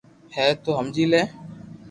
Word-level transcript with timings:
ھي 0.35 0.45
تو 0.63 0.69
ھمجي 0.79 1.05
لي 1.11 1.21